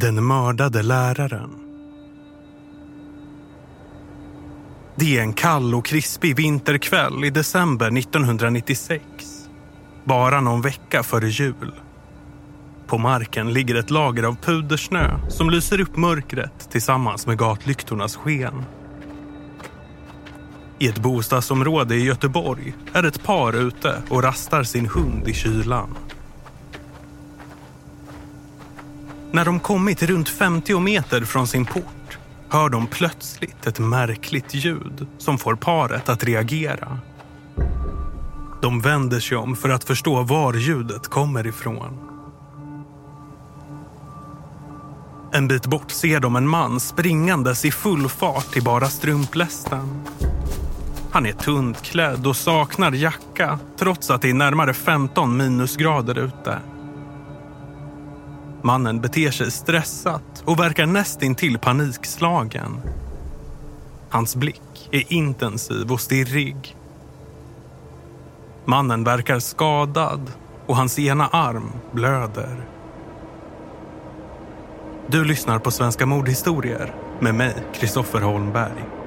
Den 0.00 0.26
mördade 0.26 0.82
läraren. 0.82 1.50
Det 4.96 5.18
är 5.18 5.22
en 5.22 5.32
kall 5.32 5.74
och 5.74 5.86
krispig 5.86 6.36
vinterkväll 6.36 7.24
i 7.24 7.30
december 7.30 7.98
1996. 7.98 9.04
Bara 10.04 10.40
någon 10.40 10.62
vecka 10.62 11.02
före 11.02 11.28
jul. 11.28 11.74
På 12.86 12.98
marken 12.98 13.52
ligger 13.52 13.74
ett 13.74 13.90
lager 13.90 14.22
av 14.22 14.36
pudersnö 14.36 15.18
som 15.28 15.50
lyser 15.50 15.80
upp 15.80 15.96
mörkret 15.96 16.70
tillsammans 16.70 17.26
med 17.26 17.38
gatlyktornas 17.38 18.16
sken. 18.16 18.64
I 20.78 20.88
ett 20.88 20.98
bostadsområde 20.98 21.94
i 21.94 22.04
Göteborg 22.04 22.74
är 22.92 23.02
ett 23.04 23.22
par 23.22 23.52
ute 23.52 24.02
och 24.08 24.22
rastar 24.22 24.62
sin 24.62 24.86
hund 24.86 25.28
i 25.28 25.34
kylan. 25.34 25.96
När 29.32 29.44
de 29.44 29.60
kommit 29.60 30.02
runt 30.02 30.28
50 30.28 30.80
meter 30.80 31.20
från 31.20 31.46
sin 31.46 31.64
port 31.64 32.18
hör 32.48 32.68
de 32.68 32.86
plötsligt 32.86 33.66
ett 33.66 33.78
märkligt 33.78 34.54
ljud 34.54 35.06
som 35.18 35.38
får 35.38 35.54
paret 35.54 36.08
att 36.08 36.24
reagera. 36.24 36.98
De 38.62 38.80
vänder 38.80 39.20
sig 39.20 39.36
om 39.36 39.56
för 39.56 39.68
att 39.68 39.84
förstå 39.84 40.22
var 40.22 40.54
ljudet 40.54 41.08
kommer 41.08 41.46
ifrån. 41.46 41.98
En 45.32 45.48
bit 45.48 45.66
bort 45.66 45.90
ser 45.90 46.20
de 46.20 46.36
en 46.36 46.48
man 46.48 46.80
springandes 46.80 47.64
i 47.64 47.70
full 47.70 48.08
fart 48.08 48.56
i 48.56 48.60
bara 48.60 48.88
strumplästen. 48.88 50.04
Han 51.10 51.26
är 51.26 51.32
tunt 51.32 51.82
klädd 51.82 52.26
och 52.26 52.36
saknar 52.36 52.92
jacka 52.92 53.58
trots 53.78 54.10
att 54.10 54.22
det 54.22 54.30
är 54.30 54.34
närmare 54.34 54.74
15 54.74 55.36
minusgrader 55.36 56.18
ute. 56.18 56.58
Mannen 58.68 59.00
beter 59.00 59.30
sig 59.30 59.50
stressat 59.50 60.42
och 60.44 60.58
verkar 60.58 60.86
nästintill 60.86 61.58
panikslagen. 61.58 62.80
Hans 64.10 64.36
blick 64.36 64.88
är 64.90 65.12
intensiv 65.12 65.92
och 65.92 66.00
stirrig. 66.00 66.76
Mannen 68.64 69.04
verkar 69.04 69.38
skadad 69.38 70.32
och 70.66 70.76
hans 70.76 70.98
ena 70.98 71.26
arm 71.26 71.72
blöder. 71.92 72.68
Du 75.06 75.24
lyssnar 75.24 75.58
på 75.58 75.70
Svenska 75.70 76.06
mordhistorier 76.06 76.94
med 77.20 77.34
mig, 77.34 77.54
Kristoffer 77.74 78.20
Holmberg. 78.20 78.97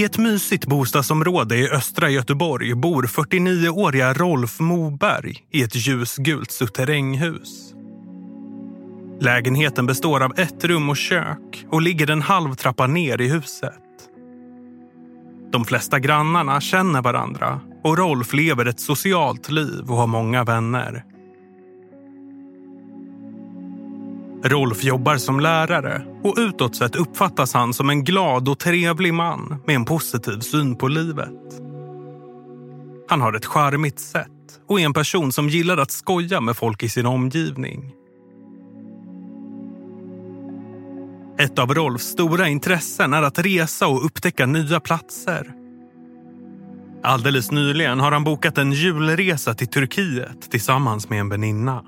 I 0.00 0.04
ett 0.04 0.18
mysigt 0.18 0.66
bostadsområde 0.66 1.56
i 1.56 1.70
östra 1.70 2.10
Göteborg 2.10 2.74
bor 2.74 3.02
49-åriga 3.02 4.12
Rolf 4.12 4.60
Moberg 4.60 5.36
i 5.50 5.62
ett 5.62 5.86
ljusgult 5.86 6.50
suterränghus. 6.50 7.74
Lägenheten 9.20 9.86
består 9.86 10.22
av 10.22 10.38
ett 10.38 10.64
rum 10.64 10.90
och 10.90 10.96
kök 10.96 11.66
och 11.70 11.82
ligger 11.82 12.10
en 12.10 12.22
halv 12.22 12.54
trappa 12.54 12.86
ner 12.86 13.20
i 13.20 13.28
huset. 13.28 13.82
De 15.52 15.64
flesta 15.64 15.98
grannarna 15.98 16.60
känner 16.60 17.02
varandra 17.02 17.60
och 17.84 17.98
Rolf 17.98 18.32
lever 18.32 18.66
ett 18.66 18.80
socialt 18.80 19.50
liv 19.50 19.84
och 19.88 19.96
har 19.96 20.06
många 20.06 20.44
vänner. 20.44 21.04
Rolf 24.42 24.84
jobbar 24.84 25.16
som 25.16 25.40
lärare 25.40 26.02
och 26.22 26.34
utåt 26.38 26.76
sett 26.76 26.96
uppfattas 26.96 27.54
han 27.54 27.74
som 27.74 27.90
en 27.90 28.04
glad 28.04 28.48
och 28.48 28.58
trevlig 28.58 29.14
man 29.14 29.62
med 29.66 29.76
en 29.76 29.84
positiv 29.84 30.40
syn 30.40 30.76
på 30.76 30.88
livet. 30.88 31.60
Han 33.08 33.20
har 33.20 33.32
ett 33.32 33.46
charmigt 33.46 34.00
sätt 34.00 34.28
och 34.68 34.80
är 34.80 34.84
en 34.84 34.92
person 34.92 35.32
som 35.32 35.48
gillar 35.48 35.76
att 35.76 35.90
skoja 35.90 36.40
med 36.40 36.56
folk 36.56 36.82
i 36.82 36.88
sin 36.88 37.06
omgivning. 37.06 37.94
Ett 41.38 41.58
av 41.58 41.74
Rolfs 41.74 42.04
stora 42.04 42.48
intressen 42.48 43.12
är 43.12 43.22
att 43.22 43.38
resa 43.38 43.86
och 43.86 44.04
upptäcka 44.04 44.46
nya 44.46 44.80
platser. 44.80 45.52
Alldeles 47.02 47.50
nyligen 47.50 48.00
har 48.00 48.12
han 48.12 48.24
bokat 48.24 48.58
en 48.58 48.72
julresa 48.72 49.54
till 49.54 49.68
Turkiet 49.68 50.50
tillsammans 50.50 51.08
med 51.08 51.20
en 51.20 51.28
väninna. 51.28 51.84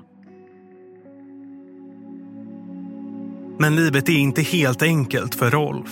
Men 3.59 3.75
livet 3.75 4.09
är 4.09 4.13
inte 4.13 4.41
helt 4.41 4.81
enkelt 4.81 5.35
för 5.35 5.51
Rolf. 5.51 5.91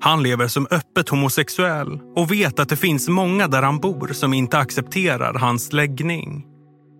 Han 0.00 0.22
lever 0.22 0.48
som 0.48 0.66
öppet 0.70 1.08
homosexuell 1.08 2.00
och 2.16 2.32
vet 2.32 2.58
att 2.58 2.68
det 2.68 2.76
finns 2.76 3.08
många 3.08 3.48
där 3.48 3.62
han 3.62 3.78
bor 3.78 4.08
som 4.12 4.34
inte 4.34 4.58
accepterar 4.58 5.34
hans 5.34 5.72
läggning. 5.72 6.46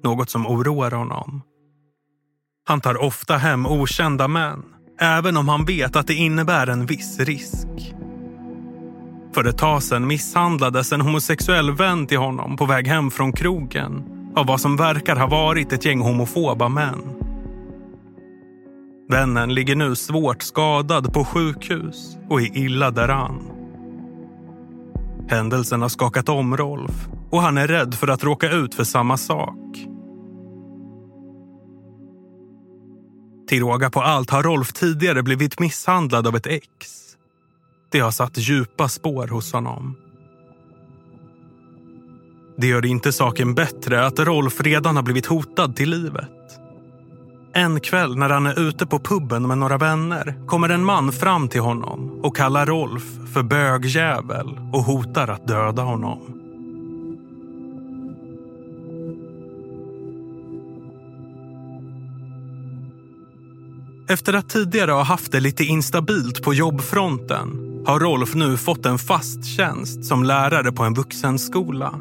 Något 0.05 0.31
som 0.31 0.47
oroar 0.47 0.91
honom. 0.91 1.43
Han 2.69 2.81
tar 2.81 3.03
ofta 3.03 3.37
hem 3.37 3.67
okända 3.67 4.29
män, 4.29 4.63
även 5.01 5.37
om 5.37 5.49
han 5.49 5.65
vet 5.65 5.97
att 5.97 6.07
det 6.07 6.15
innebär 6.15 6.67
en 6.67 6.87
viss 6.87 7.21
risk. 7.21 7.95
För 9.35 9.45
ett 9.45 9.59
tag 9.59 9.83
sedan 9.83 10.07
misshandlades 10.07 10.93
en 10.93 11.01
homosexuell 11.01 11.73
vän 11.73 12.07
till 12.07 12.19
honom 12.19 12.57
på 12.57 12.67
väg 12.67 12.89
hem 12.89 13.11
från 13.11 13.33
krogen 13.33 14.03
av 14.37 14.47
vad 14.47 14.61
som 14.61 14.77
verkar 14.77 15.17
ha 15.17 15.27
varit 15.27 15.73
ett 15.73 15.85
gäng 15.85 16.01
homofoba 16.01 16.69
män. 16.69 17.24
Vännen 19.09 19.55
ligger 19.55 19.77
nu 19.77 19.97
svårt 19.97 20.43
skadad 20.43 21.13
på 21.13 21.25
sjukhus 21.25 22.17
och 22.29 22.41
är 22.41 22.57
illa 22.57 22.91
däran. 22.91 23.51
Händelsen 25.29 25.83
har 25.83 25.89
skakat 25.89 26.29
om 26.29 26.57
Rolf 26.57 27.09
och 27.31 27.43
han 27.43 27.59
är 27.59 27.69
rädd 27.69 27.95
för 27.95 28.09
att 28.09 28.25
råka 28.25 28.51
ut 28.51 28.75
för 28.75 28.85
samma 28.85 29.17
sak. 29.17 29.59
Till 33.49 33.61
råga 33.61 33.91
på 33.91 34.03
allt 34.03 34.31
har 34.31 34.43
Rolf 34.43 34.73
tidigare 34.73 35.23
blivit 35.23 35.61
misshandlad 35.61 36.27
av 36.27 36.37
ett 36.37 36.47
ex. 36.47 36.67
Det 37.91 38.01
har 38.01 38.11
satt 38.11 38.39
djupa 38.39 38.89
spår 38.89 39.27
hos 39.27 39.53
honom. 39.53 39.97
Det 42.59 42.67
gör 42.67 42.87
inte 42.87 43.13
saken 43.13 43.55
bättre 43.55 44.07
att 44.07 44.19
Rolf 44.19 44.61
redan 44.61 44.97
har 44.97 45.03
blivit 45.03 45.27
hotad 45.27 45.77
till 45.77 45.91
livet. 45.91 46.64
En 47.57 47.81
kväll 47.81 48.17
när 48.17 48.31
han 48.31 48.47
är 48.47 48.59
ute 48.69 48.87
på 48.87 48.99
puben 48.99 49.49
med 49.49 49.59
några 49.59 49.79
vänner 49.79 50.47
kommer 50.47 50.69
en 50.69 50.85
man 50.85 51.13
fram 51.13 51.49
till 51.49 51.61
honom 51.61 52.21
och 52.23 52.37
kallar 52.37 52.67
Rolf 52.67 53.03
för 53.33 53.43
bögjävel 53.43 54.59
och 54.73 54.83
hotar 54.83 55.29
att 55.29 55.47
döda 55.47 55.83
honom. 55.83 56.19
Efter 64.09 64.33
att 64.33 64.49
tidigare 64.49 64.91
ha 64.91 65.03
haft 65.03 65.33
det 65.33 65.41
lite 65.41 65.65
instabilt 65.65 66.43
på 66.43 66.55
jobbfronten 66.55 67.49
har 67.87 68.01
Rolf 68.01 68.35
nu 68.35 68.57
fått 68.57 68.87
en 68.87 68.99
fast 68.99 69.45
tjänst 69.45 70.05
som 70.05 70.25
lärare 70.25 70.73
på 70.73 70.83
en 70.83 70.95
vuxenskola. 70.95 72.01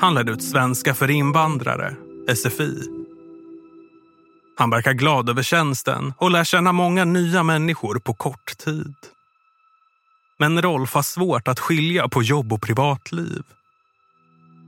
Han 0.00 0.14
lär 0.14 0.30
ut 0.30 0.42
svenska 0.42 0.94
för 0.94 1.10
invandrare, 1.10 1.96
SFI. 2.34 2.95
Han 4.58 4.70
verkar 4.70 4.92
glad 4.92 5.28
över 5.28 5.42
tjänsten 5.42 6.12
och 6.18 6.30
lär 6.30 6.44
känna 6.44 6.72
många 6.72 7.04
nya 7.04 7.42
människor 7.42 7.98
på 7.98 8.14
kort 8.14 8.58
tid. 8.58 8.94
Men 10.38 10.62
Rolf 10.62 10.94
har 10.94 11.02
svårt 11.02 11.48
att 11.48 11.60
skilja 11.60 12.08
på 12.08 12.22
jobb 12.22 12.52
och 12.52 12.62
privatliv. 12.62 13.42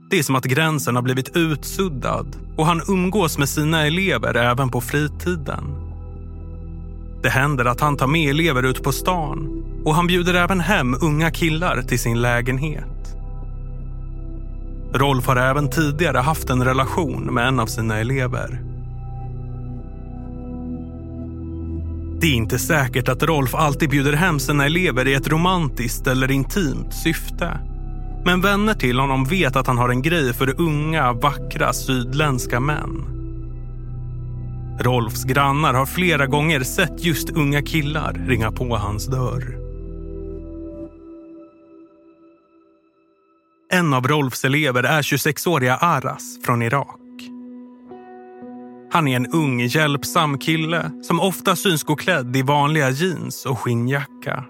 Det 0.09 0.19
är 0.19 0.23
som 0.23 0.35
att 0.35 0.43
gränsen 0.43 0.95
har 0.95 1.03
blivit 1.03 1.35
utsuddad 1.35 2.35
och 2.57 2.65
han 2.65 2.81
umgås 2.87 3.37
med 3.37 3.49
sina 3.49 3.85
elever 3.85 4.35
även 4.35 4.69
på 4.69 4.81
fritiden. 4.81 5.63
Det 7.23 7.29
händer 7.29 7.65
att 7.65 7.81
han 7.81 7.97
tar 7.97 8.07
med 8.07 8.29
elever 8.29 8.63
ut 8.63 8.83
på 8.83 8.91
stan 8.91 9.63
och 9.85 9.95
han 9.95 10.07
bjuder 10.07 10.33
även 10.33 10.59
hem 10.59 10.95
unga 11.01 11.31
killar 11.31 11.81
till 11.81 11.99
sin 11.99 12.21
lägenhet. 12.21 13.15
Rolf 14.93 15.27
har 15.27 15.35
även 15.35 15.69
tidigare 15.69 16.17
haft 16.17 16.49
en 16.49 16.65
relation 16.65 17.33
med 17.33 17.47
en 17.47 17.59
av 17.59 17.65
sina 17.65 17.97
elever. 17.97 18.68
Det 22.21 22.27
är 22.27 22.33
inte 22.33 22.59
säkert 22.59 23.09
att 23.09 23.23
Rolf 23.23 23.55
alltid 23.55 23.89
bjuder 23.89 24.13
hem 24.13 24.39
sina 24.39 24.65
elever 24.65 25.07
i 25.07 25.13
ett 25.13 25.27
romantiskt 25.27 26.07
eller 26.07 26.31
intimt 26.31 26.93
syfte. 26.93 27.59
Men 28.25 28.41
vänner 28.41 28.73
till 28.73 28.99
honom 28.99 29.25
vet 29.25 29.55
att 29.55 29.67
han 29.67 29.77
har 29.77 29.89
en 29.89 30.01
grej 30.01 30.33
för 30.33 30.61
unga, 30.61 31.13
vackra 31.13 31.73
sydländska 31.73 32.59
män. 32.59 33.05
Rolfs 34.79 35.23
grannar 35.23 35.73
har 35.73 35.85
flera 35.85 36.27
gånger 36.27 36.59
sett 36.59 37.05
just 37.05 37.29
unga 37.29 37.61
killar 37.61 38.13
ringa 38.27 38.51
på 38.51 38.77
hans 38.77 39.05
dörr. 39.05 39.57
En 43.71 43.93
av 43.93 44.07
Rolfs 44.07 44.45
elever 44.45 44.83
är 44.83 45.01
26-åriga 45.01 45.75
Aras 45.75 46.39
från 46.45 46.61
Irak. 46.61 46.98
Han 48.91 49.07
är 49.07 49.15
en 49.15 49.27
ung, 49.27 49.59
hjälpsam 49.59 50.37
kille 50.37 50.91
som 51.01 51.19
ofta 51.19 51.55
syns 51.55 51.83
gå 51.83 51.95
klädd 51.95 52.35
i 52.35 52.41
vanliga 52.41 52.89
jeans 52.89 53.45
och 53.45 53.59
skinnjacka. 53.59 54.43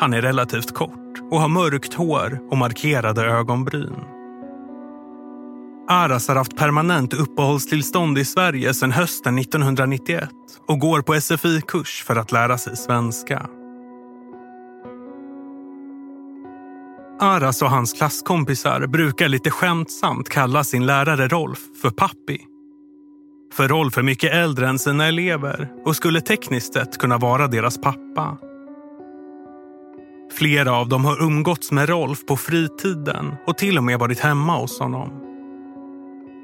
Han 0.00 0.14
är 0.14 0.22
relativt 0.22 0.74
kort 0.74 1.20
och 1.30 1.40
har 1.40 1.48
mörkt 1.48 1.94
hår 1.94 2.40
och 2.50 2.56
markerade 2.56 3.22
ögonbryn. 3.22 4.04
Aras 5.88 6.28
har 6.28 6.36
haft 6.36 6.56
permanent 6.56 7.14
uppehållstillstånd 7.14 8.18
i 8.18 8.24
Sverige 8.24 8.74
sedan 8.74 8.92
hösten 8.92 9.38
1991 9.38 10.30
och 10.68 10.78
går 10.78 11.02
på 11.02 11.20
SFI-kurs 11.20 12.04
för 12.06 12.16
att 12.16 12.32
lära 12.32 12.58
sig 12.58 12.76
svenska. 12.76 13.48
Aras 17.20 17.62
och 17.62 17.70
hans 17.70 17.92
klasskompisar 17.92 18.86
brukar 18.86 19.28
lite 19.28 19.50
skämtsamt 19.50 20.28
kalla 20.28 20.64
sin 20.64 20.86
lärare 20.86 21.28
Rolf 21.28 21.58
för 21.82 21.90
pappi. 21.90 22.40
För 23.52 23.68
Rolf 23.68 23.98
är 23.98 24.02
mycket 24.02 24.32
äldre 24.32 24.68
än 24.68 24.78
sina 24.78 25.06
elever 25.06 25.72
och 25.84 25.96
skulle 25.96 26.20
tekniskt 26.20 26.74
sett 26.74 26.98
kunna 26.98 27.18
vara 27.18 27.46
deras 27.46 27.80
pappa. 27.80 28.38
Flera 30.32 30.72
av 30.72 30.88
dem 30.88 31.04
har 31.04 31.22
umgåtts 31.22 31.72
med 31.72 31.88
Rolf 31.88 32.26
på 32.26 32.36
fritiden 32.36 33.34
och 33.46 33.58
till 33.58 33.78
och 33.78 33.84
med 33.84 33.98
varit 33.98 34.20
hemma 34.20 34.58
hos 34.58 34.80
honom. 34.80 35.10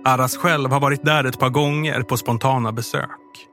Aras 0.04 0.36
själv 0.36 0.70
har 0.70 0.80
varit 0.80 1.04
där 1.04 1.24
ett 1.24 1.38
par 1.38 1.50
gånger 1.50 2.02
på 2.02 2.16
spontana 2.16 2.72
besök. 2.72 3.48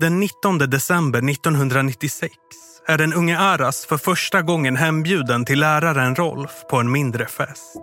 Den 0.00 0.20
19 0.20 0.58
december 0.58 1.30
1996 1.30 2.32
är 2.86 2.98
den 2.98 3.12
unge 3.12 3.38
Aras 3.38 3.86
för 3.86 3.96
första 3.96 4.42
gången 4.42 4.76
hembjuden 4.76 5.44
till 5.44 5.60
läraren 5.60 6.14
Rolf 6.14 6.50
på 6.70 6.76
en 6.76 6.92
mindre 6.92 7.26
fest. 7.26 7.82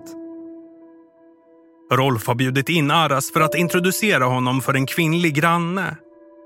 Rolf 1.91 2.27
har 2.27 2.35
bjudit 2.35 2.69
in 2.69 2.91
Aras 2.91 3.31
för 3.31 3.41
att 3.41 3.55
introducera 3.55 4.25
honom 4.25 4.61
för 4.61 4.73
en 4.73 4.85
kvinnlig 4.85 5.35
granne. 5.35 5.97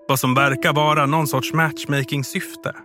Vad 0.08 0.20
som 0.20 0.34
verkar 0.34 0.74
vara 0.74 1.06
någon 1.06 1.28
sorts 1.28 1.54
matchmaking-syfte. 1.54 2.76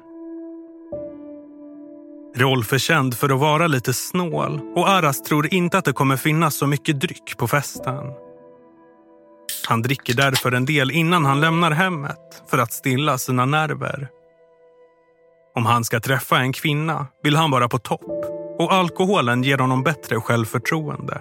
Rolf 2.37 2.73
är 2.73 2.79
känd 2.79 3.19
för 3.19 3.29
att 3.35 3.41
vara 3.41 3.67
lite 3.67 3.93
snål 3.93 4.61
och 4.75 4.89
Aras 4.89 5.23
tror 5.23 5.55
inte 5.55 5.79
att 5.79 5.85
det 5.85 5.93
kommer 5.93 6.17
finnas 6.17 6.55
så 6.55 6.67
mycket 6.67 7.01
dryck 7.01 7.37
på 7.37 7.49
festen. 7.49 8.05
Han 9.67 9.83
dricker 9.83 10.15
därför 10.15 10.53
en 10.53 10.65
del 10.65 10.91
innan 10.91 11.25
han 11.25 11.41
lämnar 11.41 11.71
hemmet 11.71 12.43
för 12.51 12.59
att 12.59 12.73
stilla 12.73 13.19
sina 13.19 13.45
nerver. 13.45 14.09
Om 15.55 15.67
han 15.67 15.85
ska 15.85 16.01
träffa 16.01 16.39
en 16.39 16.53
kvinna 16.53 17.07
vill 17.23 17.37
han 17.37 17.51
vara 17.51 17.69
på 17.69 17.79
topp 17.79 18.25
och 18.59 18.73
alkoholen 18.73 19.43
ger 19.43 19.59
honom 19.59 19.83
bättre 19.83 20.21
självförtroende. 20.21 21.21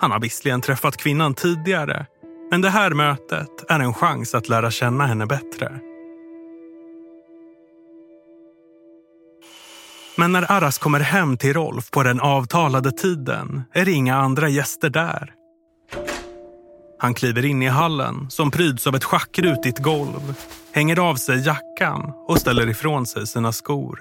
Han 0.00 0.10
har 0.10 0.20
visserligen 0.20 0.60
träffat 0.60 0.96
kvinnan 0.96 1.34
tidigare 1.34 2.06
men 2.50 2.60
det 2.60 2.70
här 2.70 2.90
mötet 2.90 3.70
är 3.70 3.80
en 3.80 3.94
chans 3.94 4.34
att 4.34 4.48
lära 4.48 4.70
känna 4.70 5.06
henne 5.06 5.26
bättre. 5.26 5.80
Men 10.16 10.32
när 10.32 10.52
Aras 10.52 10.78
kommer 10.78 11.00
hem 11.00 11.36
till 11.36 11.54
Rolf 11.54 11.90
på 11.90 12.02
den 12.02 12.20
avtalade 12.20 12.92
tiden 12.92 13.62
är 13.72 13.84
det 13.84 13.92
inga 13.92 14.16
andra 14.16 14.48
gäster 14.48 14.90
där. 14.90 15.32
Han 17.04 17.14
kliver 17.14 17.44
in 17.44 17.62
i 17.62 17.66
hallen 17.66 18.26
som 18.30 18.50
pryds 18.50 18.86
av 18.86 18.94
ett 18.94 19.04
schackrutigt 19.04 19.78
golv, 19.78 20.34
hänger 20.72 20.98
av 20.98 21.14
sig 21.14 21.46
jackan 21.46 22.12
och 22.28 22.38
ställer 22.38 22.68
ifrån 22.68 23.06
sig 23.06 23.26
sina 23.26 23.52
skor. 23.52 24.00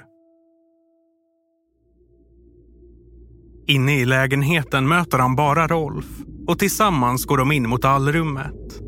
Inne 3.68 4.00
i 4.00 4.06
lägenheten 4.06 4.88
möter 4.88 5.20
han 5.20 5.36
bara 5.36 5.68
Rolf 5.68 6.06
och 6.48 6.60
tillsammans 6.60 7.26
går 7.26 7.38
de 7.38 7.52
in 7.52 7.70
mot 7.70 7.86
allrummet. 7.86 8.80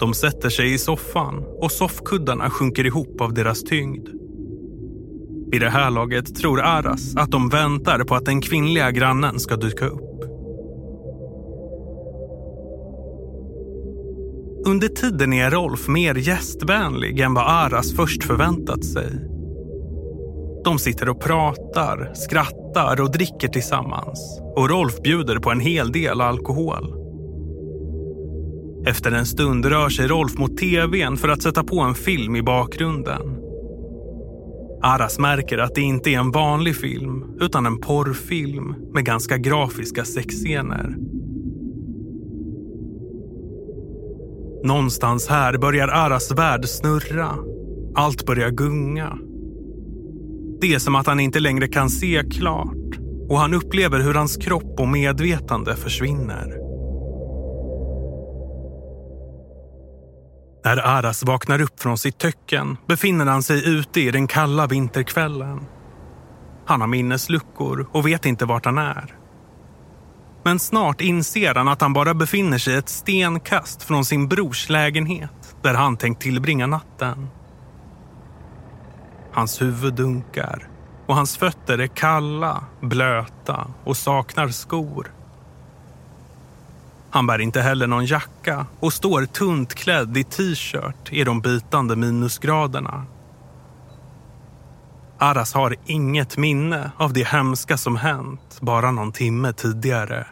De 0.00 0.14
sätter 0.14 0.50
sig 0.50 0.74
i 0.74 0.78
soffan 0.78 1.44
och 1.60 1.72
soffkuddarna 1.72 2.50
sjunker 2.50 2.86
ihop 2.86 3.20
av 3.20 3.34
deras 3.34 3.62
tyngd. 3.62 4.08
Vid 5.50 5.60
det 5.60 5.70
här 5.70 5.90
laget 5.90 6.34
tror 6.34 6.60
Aras 6.60 7.16
att 7.16 7.30
de 7.30 7.48
väntar 7.48 8.04
på 8.04 8.14
att 8.14 8.24
den 8.24 8.40
kvinnliga 8.40 8.90
grannen 8.90 9.40
ska 9.40 9.56
dyka 9.56 9.86
upp. 9.86 10.07
Under 14.66 14.88
tiden 14.88 15.32
är 15.32 15.50
Rolf 15.50 15.88
mer 15.88 16.14
gästvänlig 16.14 17.20
än 17.20 17.34
vad 17.34 17.44
Aras 17.46 17.94
först 17.94 18.24
förväntat 18.24 18.84
sig. 18.84 19.10
De 20.64 20.78
sitter 20.78 21.08
och 21.08 21.20
pratar, 21.20 22.12
skrattar 22.14 23.00
och 23.00 23.12
dricker 23.12 23.48
tillsammans 23.48 24.40
och 24.56 24.70
Rolf 24.70 25.02
bjuder 25.02 25.38
på 25.38 25.50
en 25.50 25.60
hel 25.60 25.92
del 25.92 26.20
alkohol. 26.20 26.94
Efter 28.86 29.12
en 29.12 29.26
stund 29.26 29.64
rör 29.64 29.88
sig 29.88 30.06
Rolf 30.06 30.38
mot 30.38 30.58
tvn 30.58 31.16
för 31.16 31.28
att 31.28 31.42
sätta 31.42 31.64
på 31.64 31.80
en 31.80 31.94
film 31.94 32.36
i 32.36 32.42
bakgrunden. 32.42 33.22
Aras 34.82 35.18
märker 35.18 35.58
att 35.58 35.74
det 35.74 35.80
inte 35.80 36.10
är 36.10 36.18
en 36.18 36.30
vanlig 36.30 36.76
film 36.76 37.24
utan 37.40 37.66
en 37.66 37.80
porrfilm 37.80 38.74
med 38.94 39.04
ganska 39.04 39.36
grafiska 39.36 40.04
sexscener. 40.04 40.96
Någonstans 44.64 45.28
här 45.28 45.58
börjar 45.58 45.88
Aras 45.88 46.30
värld 46.30 46.64
snurra. 46.64 47.34
Allt 47.94 48.26
börjar 48.26 48.50
gunga. 48.50 49.18
Det 50.60 50.74
är 50.74 50.78
som 50.78 50.94
att 50.94 51.06
han 51.06 51.20
inte 51.20 51.40
längre 51.40 51.68
kan 51.68 51.90
se 51.90 52.22
klart 52.30 52.98
och 53.28 53.38
han 53.38 53.54
upplever 53.54 54.00
hur 54.00 54.14
hans 54.14 54.36
kropp 54.36 54.80
och 54.80 54.88
medvetande 54.88 55.76
försvinner. 55.76 56.68
När 60.64 60.86
Aras 60.86 61.24
vaknar 61.24 61.60
upp 61.62 61.80
från 61.80 61.98
sitt 61.98 62.18
töcken 62.18 62.76
befinner 62.88 63.26
han 63.26 63.42
sig 63.42 63.68
ute 63.68 64.00
i 64.00 64.10
den 64.10 64.26
kalla 64.26 64.66
vinterkvällen. 64.66 65.60
Han 66.66 66.80
har 66.80 66.88
minnesluckor 66.88 67.88
och 67.92 68.06
vet 68.06 68.26
inte 68.26 68.44
vart 68.44 68.64
han 68.64 68.78
är. 68.78 69.17
Men 70.42 70.58
snart 70.58 71.00
inser 71.00 71.54
han 71.54 71.68
att 71.68 71.80
han 71.80 71.92
bara 71.92 72.14
befinner 72.14 72.58
sig 72.58 72.74
ett 72.74 72.88
stenkast 72.88 73.82
från 73.82 74.04
sin 74.04 74.28
brors 74.28 74.68
lägenhet 74.68 75.56
där 75.62 75.74
han 75.74 75.96
tänkt 75.96 76.22
tillbringa 76.22 76.66
natten. 76.66 77.28
Hans 79.32 79.62
huvud 79.62 79.94
dunkar 79.94 80.68
och 81.06 81.14
hans 81.14 81.36
fötter 81.36 81.78
är 81.78 81.86
kalla, 81.86 82.64
blöta 82.80 83.66
och 83.84 83.96
saknar 83.96 84.48
skor. 84.48 85.12
Han 87.10 87.26
bär 87.26 87.38
inte 87.38 87.60
heller 87.60 87.86
någon 87.86 88.06
jacka 88.06 88.66
och 88.80 88.92
står 88.92 89.26
tunt 89.26 89.74
klädd 89.74 90.16
i 90.16 90.24
t-shirt 90.24 91.12
i 91.12 91.24
de 91.24 91.40
bitande 91.40 91.96
minusgraderna. 91.96 93.06
Aras 95.20 95.54
har 95.54 95.76
inget 95.86 96.36
minne 96.36 96.90
av 96.96 97.12
det 97.12 97.26
hemska 97.26 97.76
som 97.76 97.96
hänt 97.96 98.58
bara 98.60 98.90
någon 98.90 99.12
timme 99.12 99.52
tidigare. 99.52 100.26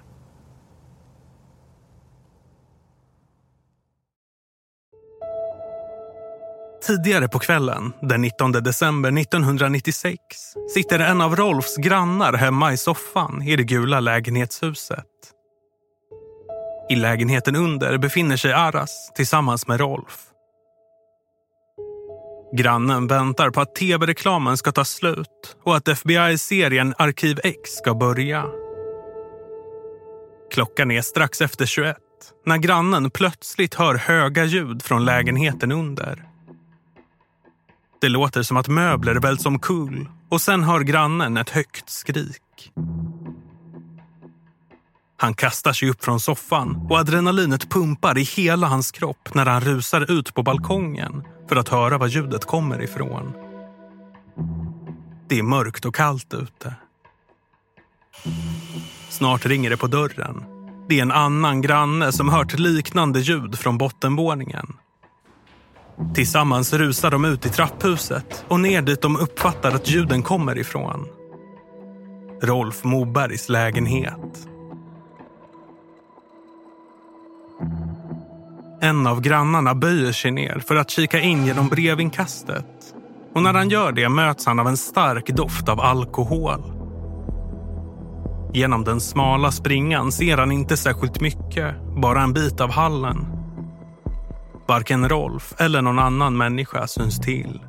Tidigare 6.87 7.28
på 7.28 7.38
kvällen, 7.38 7.93
den 8.00 8.23
19 8.23 8.52
december 8.52 9.21
1996 9.21 10.16
sitter 10.75 10.99
en 10.99 11.21
av 11.21 11.37
Rolfs 11.37 11.76
grannar 11.76 12.33
hemma 12.33 12.73
i 12.73 12.76
soffan 12.76 13.43
i 13.43 13.57
det 13.57 13.64
gula 13.64 14.00
lägenhetshuset. 14.00 15.05
I 16.90 16.97
lägenheten 16.97 17.57
under 17.57 17.99
befinner 17.99 18.37
sig 18.37 18.52
Aras 18.52 19.12
tillsammans 19.14 19.66
med 19.66 19.81
Rolf. 19.81 20.36
Grannen 22.56 23.06
väntar 23.06 23.50
på 23.50 23.60
att 23.60 23.75
tv-reklamen 23.75 24.56
ska 24.56 24.72
ta 24.72 24.84
slut 24.84 25.56
och 25.64 25.76
att 25.76 25.88
FBI-serien 25.88 26.94
Arkiv 26.98 27.40
X 27.44 27.70
ska 27.70 27.94
börja. 27.94 28.46
Klockan 30.50 30.90
är 30.90 31.02
strax 31.02 31.40
efter 31.40 31.66
21 31.66 31.96
när 32.46 32.58
grannen 32.58 33.10
plötsligt 33.10 33.75
hör 33.75 33.94
höga 33.94 34.44
ljud 34.44 34.82
från 34.82 35.04
lägenheten 35.04 35.72
under. 35.72 36.25
Det 38.00 38.08
låter 38.08 38.42
som 38.42 38.56
att 38.56 38.68
möbler 38.68 39.14
välts 39.14 39.46
omkull 39.46 40.08
och 40.30 40.40
sen 40.40 40.62
hör 40.62 40.80
grannen 40.80 41.36
ett 41.36 41.50
högt 41.50 41.90
skrik. 41.90 42.72
Han 45.16 45.35
kastar 45.35 45.73
sig 45.73 45.90
upp 45.90 46.04
från 46.04 46.20
soffan 46.20 46.87
och 46.90 46.99
adrenalinet 46.99 47.70
pumpar 47.70 48.18
i 48.18 48.23
hela 48.23 48.66
hans 48.66 48.92
kropp 48.92 49.35
när 49.35 49.46
han 49.46 49.61
rusar 49.61 50.18
ut 50.18 50.35
på 50.35 50.42
balkongen 50.42 51.25
för 51.49 51.56
att 51.56 51.68
höra 51.68 51.99
var 51.99 52.06
ljudet 52.06 52.44
kommer 52.44 52.82
ifrån. 52.82 53.32
Det 55.28 55.38
är 55.38 55.42
mörkt 55.42 55.85
och 55.85 55.94
kallt 55.94 56.35
ute. 56.35 56.75
Snart 59.08 59.46
ringer 59.46 59.70
det 59.70 59.76
på 59.76 59.87
dörren. 59.87 60.44
Det 60.88 60.99
är 60.99 61.02
en 61.02 61.12
annan 61.12 61.62
granne 61.62 62.12
som 62.12 62.28
hört 62.28 62.58
liknande 62.58 63.20
ljud 63.20 63.58
från 63.58 63.78
bottenvåningen. 63.78 64.76
Tillsammans 66.14 66.73
rusar 66.73 67.11
de 67.11 67.25
ut 67.25 67.46
i 67.46 67.49
trapphuset 67.49 68.44
och 68.49 68.61
ner 68.61 68.82
dit 68.82 69.02
de 69.02 69.16
uppfattar 69.16 69.75
att 69.75 69.90
ljuden 69.90 70.23
kommer 70.23 70.58
ifrån. 70.58 71.06
Rolf 72.42 72.85
Mobergs 72.85 73.49
lägenhet. 73.49 74.49
En 78.80 79.06
av 79.06 79.21
grannarna 79.21 79.75
böjer 79.75 80.12
sig 80.12 80.30
ner 80.30 80.62
för 80.66 80.76
att 80.76 80.90
kika 80.90 81.21
in 81.21 81.47
genom 81.47 81.68
brevinkastet. 81.68 82.66
Och 83.35 83.42
när 83.42 83.54
han 83.54 83.68
gör 83.68 83.92
det 83.92 84.09
möts 84.09 84.47
han 84.47 84.59
av 84.59 84.68
en 84.68 84.76
stark 84.76 85.26
doft 85.26 85.68
av 85.68 85.80
alkohol. 85.80 86.62
Genom 88.52 88.85
den 88.85 89.00
smala 89.00 89.52
springan 89.52 90.12
ser 90.12 90.37
han 90.37 90.52
inte 90.52 90.76
särskilt 90.76 91.21
mycket, 91.21 91.75
bara 92.02 92.23
en 92.23 92.33
bit 92.33 92.61
av 92.61 92.71
hallen. 92.71 93.26
Varken 94.68 95.09
Rolf 95.09 95.54
eller 95.59 95.83
någon 95.83 95.99
annan 95.99 96.37
människa 96.37 96.87
syns 96.87 97.21
till. 97.21 97.61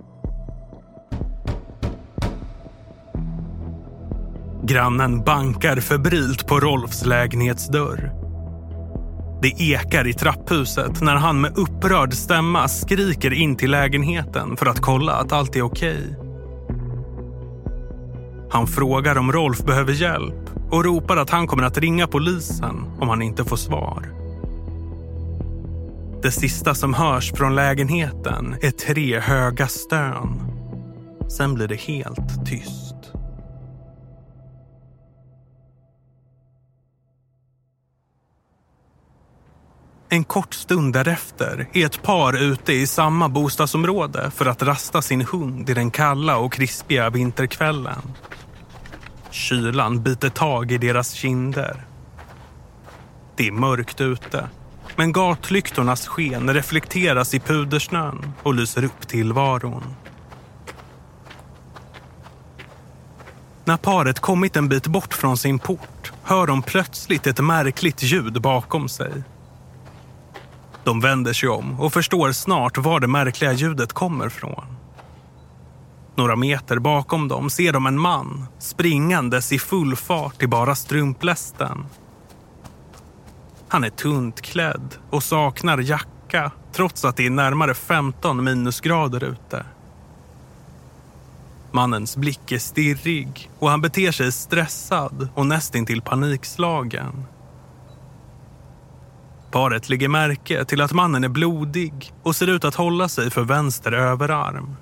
Grannen 4.64 5.24
bankar 5.24 5.80
febrilt 5.80 6.48
på 6.48 6.60
Rolfs 6.60 7.06
lägenhetsdörr. 7.06 8.17
Det 9.42 9.62
ekar 9.62 10.08
i 10.08 10.14
trapphuset 10.14 11.02
när 11.02 11.16
han 11.16 11.42
med 11.42 11.58
upprörd 11.58 12.14
stämma 12.14 12.68
skriker 12.68 13.34
in 13.34 13.56
till 13.56 13.72
lägenheten 13.72 14.58
för 14.58 14.66
att 14.66 14.80
kolla 14.80 15.14
att 15.14 15.32
allt 15.32 15.56
är 15.56 15.62
okej. 15.62 16.18
Han 18.52 18.68
frågar 18.68 19.18
om 19.18 19.32
Rolf 19.32 19.66
behöver 19.66 19.94
hjälp 19.94 20.50
och 20.72 20.86
ropar 20.86 21.18
att 21.18 21.30
han 21.30 21.48
kommer 21.48 21.64
att 21.64 21.78
ringa 21.78 22.08
polisen 22.08 22.86
om 23.00 23.10
han 23.10 23.22
inte 23.22 23.46
får 23.46 23.58
svar. 23.58 24.14
Det 26.22 26.32
sista 26.32 26.76
som 26.76 26.94
hörs 26.94 27.34
från 27.34 27.56
lägenheten 27.56 28.56
är 28.62 28.72
tre 28.72 29.20
höga 29.20 29.68
stön. 29.68 30.42
Sen 31.38 31.54
blir 31.54 31.68
det 31.68 31.80
helt 31.80 32.46
tyst. 32.46 32.97
En 40.10 40.24
kort 40.24 40.54
stund 40.54 40.94
därefter 40.94 41.70
är 41.74 41.86
ett 41.86 42.04
par 42.04 42.38
ute 42.38 42.74
i 42.74 42.88
samma 42.88 43.30
bostadsområde 43.30 44.32
för 44.32 44.46
att 44.46 44.64
rasta 44.64 45.02
sin 45.02 45.22
hund 45.22 45.70
i 45.70 45.74
den 45.74 45.92
kalla 45.92 46.38
och 46.38 46.54
krispiga 46.54 47.10
vinterkvällen. 47.10 48.02
Kylan 49.32 50.04
biter 50.04 50.30
tag 50.30 50.72
i 50.72 50.78
deras 50.78 51.14
kinder. 51.14 51.86
Det 53.36 53.48
är 53.48 53.52
mörkt 53.52 54.02
ute, 54.02 54.50
men 54.96 55.12
gatlyktornas 55.12 56.08
sken 56.08 56.54
reflekteras 56.54 57.34
i 57.34 57.40
pudersnön 57.40 58.32
och 58.44 58.54
lyser 58.54 58.84
upp 58.84 59.08
tillvaron. 59.08 59.84
När 63.66 63.78
paret 63.78 64.20
kommit 64.20 64.56
en 64.56 64.70
bit 64.70 64.88
bort 64.88 65.14
från 65.14 65.38
sin 65.38 65.60
port 65.60 66.12
hör 66.24 66.48
de 66.48 66.62
plötsligt 66.62 67.28
ett 67.28 67.40
märkligt 67.40 68.04
ljud 68.04 68.42
bakom 68.42 68.90
sig. 68.90 69.12
De 70.88 71.00
vänder 71.00 71.34
sig 71.34 71.50
om 71.50 71.80
och 71.80 71.94
förstår 71.94 72.32
snart 72.32 72.78
var 72.78 73.00
det 73.00 73.08
märkliga 73.08 73.54
ljudet 73.54 73.94
kommer 73.94 74.30
från. 74.30 74.64
Några 76.16 76.36
meter 76.36 76.80
bakom 76.80 77.28
dem 77.28 77.50
ser 77.50 77.74
de 77.74 77.86
en 77.86 78.00
man 78.00 78.46
springandes 78.60 79.52
i 79.52 79.60
full 79.60 79.96
fart 79.96 80.44
i 80.44 80.48
bara 80.48 80.76
strumplästen. 80.76 81.86
Han 83.68 83.84
är 83.84 83.90
tunt 83.90 84.42
klädd 84.42 84.96
och 85.10 85.24
saknar 85.24 85.78
jacka 85.78 86.52
trots 86.74 87.06
att 87.06 87.18
det 87.18 87.26
är 87.26 87.30
närmare 87.30 87.74
15 87.74 88.44
minusgrader 88.44 89.24
ute. 89.24 89.66
Mannens 91.72 92.18
blick 92.18 92.52
är 92.52 92.60
stirrig 92.60 93.50
och 93.60 93.70
han 93.70 93.82
beter 93.82 94.12
sig 94.12 94.32
stressad 94.32 95.30
och 95.36 95.46
nästintill 95.46 96.02
panikslagen. 96.02 97.26
Paret 99.58 99.90
lägger 99.90 100.10
märke 100.10 100.66
till 100.66 100.82
att 100.82 100.94
mannen 100.94 101.24
är 101.24 101.30
blodig 101.30 102.14
och 102.24 102.36
ser 102.36 102.48
ut 102.48 102.66
att 102.66 102.76
hålla 102.76 103.10
sig 103.10 103.32
för 103.32 103.42
vänster 103.42 103.92
överarm. 103.92 104.76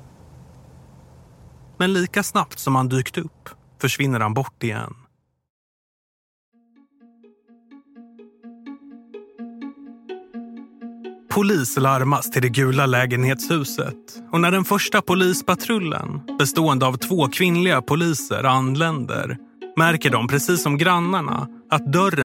Men 1.78 1.94
lika 1.94 2.24
snabbt 2.24 2.60
som 2.60 2.76
han 2.76 2.90
dykt 2.90 3.18
upp 3.18 3.50
försvinner 3.82 4.20
han 4.20 4.34
bort 4.34 4.64
igen. 4.64 4.94
Polis 11.30 11.78
larmas 11.78 12.32
till 12.32 12.42
det 12.42 12.50
gula 12.50 12.86
lägenhetshuset 12.86 14.24
och 14.32 14.42
när 14.42 14.52
den 14.52 14.66
första 14.66 15.02
polispatrullen, 15.02 16.22
bestående 16.40 16.86
av 16.86 16.94
två 16.98 17.28
kvinnliga 17.28 17.82
poliser, 17.82 18.44
anländer 18.44 19.38
märker 19.78 20.10
de 20.10 20.28
precis 20.28 20.64
som 20.64 20.78
grannarna 20.78 21.48
att 21.70 21.94
dörren 21.94 22.25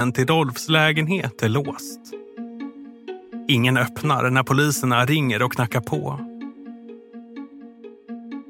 En 0.00 0.12
till 0.12 0.26
Rolfs 0.26 0.68
lägenhet 0.68 1.42
är 1.42 1.48
låst. 1.48 2.00
Ingen 3.48 3.76
öppnar 3.76 4.30
när 4.30 4.42
poliserna 4.42 5.06
ringer 5.06 5.42
och 5.42 5.52
knackar 5.52 5.80
på. 5.80 6.20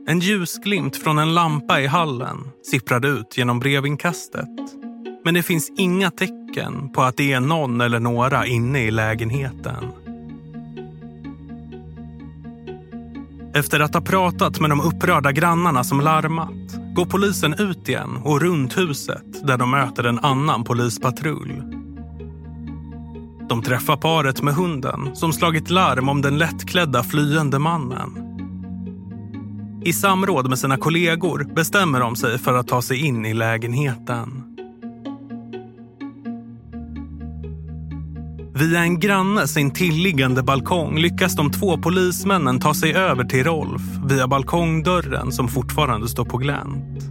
En 0.06 0.20
ljusglimt 0.20 0.96
från 0.96 1.18
en 1.18 1.34
lampa 1.34 1.80
i 1.80 1.86
hallen 1.86 2.50
sipprar 2.70 3.06
ut 3.06 3.38
genom 3.38 3.58
brevinkastet. 3.58 4.48
Men 5.24 5.34
det 5.34 5.42
finns 5.42 5.70
inga 5.76 6.10
tecken 6.10 6.92
på 6.92 7.02
att 7.02 7.16
det 7.16 7.32
är 7.32 7.40
någon 7.40 7.80
eller 7.80 8.00
några 8.00 8.46
inne 8.46 8.82
i 8.82 8.90
lägenheten. 8.90 9.92
Efter 13.54 13.80
att 13.80 13.94
ha 13.94 14.00
pratat 14.00 14.60
med 14.60 14.70
de 14.70 14.80
upprörda 14.80 15.32
grannarna 15.32 15.84
som 15.84 16.00
larmat 16.00 16.83
går 16.94 17.04
polisen 17.04 17.54
ut 17.58 17.88
igen 17.88 18.16
och 18.24 18.40
runt 18.40 18.78
huset 18.78 19.46
där 19.46 19.58
de 19.58 19.70
möter 19.70 20.04
en 20.04 20.18
annan 20.18 20.64
polispatrull. 20.64 21.62
De 23.48 23.62
träffar 23.62 23.96
paret 23.96 24.42
med 24.42 24.54
hunden 24.54 25.16
som 25.16 25.32
slagit 25.32 25.70
larm 25.70 26.08
om 26.08 26.22
den 26.22 26.38
lättklädda 26.38 27.02
flyende 27.02 27.58
mannen. 27.58 28.10
I 29.84 29.92
samråd 29.92 30.48
med 30.48 30.58
sina 30.58 30.76
kollegor 30.76 31.54
bestämmer 31.54 32.00
de 32.00 32.16
sig 32.16 32.38
för 32.38 32.54
att 32.54 32.68
ta 32.68 32.82
sig 32.82 33.06
in 33.06 33.26
i 33.26 33.34
lägenheten. 33.34 34.53
Via 38.56 38.80
en 38.80 39.00
grannes 39.00 39.56
intilliggande 39.56 40.42
balkong 40.42 40.98
lyckas 40.98 41.36
de 41.36 41.50
två 41.50 41.78
polismännen 41.78 42.60
ta 42.60 42.74
sig 42.74 42.94
över 42.94 43.24
till 43.24 43.44
Rolf 43.44 43.82
via 44.06 44.28
balkongdörren 44.28 45.32
som 45.32 45.48
fortfarande 45.48 46.08
står 46.08 46.24
på 46.24 46.36
glänt. 46.36 47.02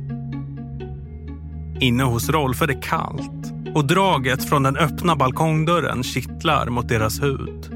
Inne 1.79 2.03
hos 2.03 2.29
Rolf 2.29 2.61
är 2.61 2.67
det 2.67 2.81
kallt 2.81 3.53
och 3.75 3.87
draget 3.87 4.49
från 4.49 4.63
den 4.63 4.77
öppna 4.77 5.15
balkongdörren 5.15 6.03
kittlar 6.03 6.69
mot 6.69 6.89
deras 6.89 7.23
hud. 7.23 7.71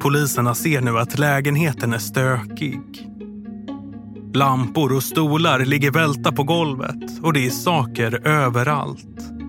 Poliserna 0.00 0.54
ser 0.54 0.80
nu 0.80 0.98
att 0.98 1.18
lägenheten 1.18 1.92
är 1.92 1.98
stökig. 1.98 2.82
Lampor 4.34 4.92
och 4.92 5.02
stolar 5.02 5.64
ligger 5.64 5.90
välta 5.90 6.32
på 6.32 6.42
golvet 6.42 7.22
och 7.22 7.32
det 7.32 7.46
är 7.46 7.50
saker 7.50 8.26
överallt. 8.26 9.39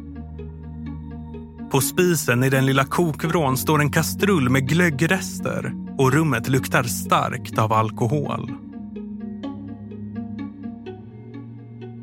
På 1.71 1.81
spisen 1.81 2.43
i 2.43 2.49
den 2.49 2.65
lilla 2.65 2.85
kokvrån 2.85 3.57
står 3.57 3.79
en 3.79 3.91
kastrull 3.91 4.49
med 4.49 4.69
glöggrester 4.69 5.73
och 5.97 6.13
rummet 6.13 6.47
luktar 6.47 6.83
starkt 6.83 7.57
av 7.57 7.73
alkohol. 7.73 8.51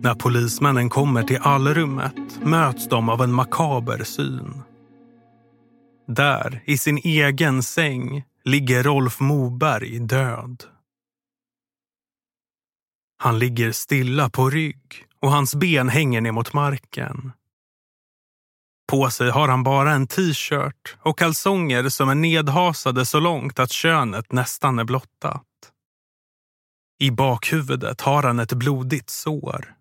När 0.02 0.14
polismännen 0.14 0.88
kommer 0.88 1.22
till 1.22 1.38
allrummet 1.40 2.44
möts 2.44 2.88
de 2.88 3.08
av 3.08 3.22
en 3.22 3.32
makaber 3.32 4.04
syn. 4.04 4.62
Där, 6.06 6.62
i 6.66 6.78
sin 6.78 6.98
egen 7.04 7.62
säng, 7.62 8.24
ligger 8.44 8.82
Rolf 8.82 9.20
Moberg 9.20 9.98
död. 9.98 10.64
Han 13.18 13.38
ligger 13.38 13.72
stilla 13.72 14.30
på 14.30 14.50
rygg 14.50 15.04
och 15.20 15.30
hans 15.30 15.54
ben 15.54 15.88
hänger 15.88 16.20
ner 16.20 16.32
mot 16.32 16.52
marken. 16.52 17.32
På 18.88 19.10
sig 19.10 19.30
har 19.30 19.48
han 19.48 19.62
bara 19.62 19.92
en 19.92 20.06
t-shirt 20.06 20.96
och 21.00 21.18
kalsonger 21.18 21.88
som 21.88 22.08
är 22.08 22.14
nedhasade 22.14 23.06
så 23.06 23.20
långt 23.20 23.58
att 23.58 23.70
könet 23.70 24.32
nästan 24.32 24.78
är 24.78 24.84
blottat. 24.84 25.44
I 26.98 27.10
bakhuvudet 27.10 28.00
har 28.00 28.22
han 28.22 28.38
ett 28.38 28.52
blodigt 28.52 29.10
sår. 29.10 29.74